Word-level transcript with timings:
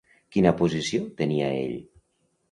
Quina 0.35 0.51
posició 0.61 1.03
tenia 1.19 1.49
ell? 1.59 1.75